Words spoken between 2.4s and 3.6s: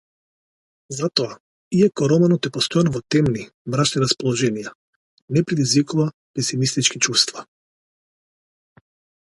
е постојано во темни,